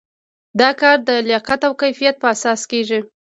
دا 0.59 0.69
کار 0.81 0.97
د 1.07 1.09
لیاقت 1.27 1.61
او 1.67 1.73
کفایت 1.81 2.15
په 2.19 2.27
اساس 2.33 2.61
کیږي. 2.71 2.99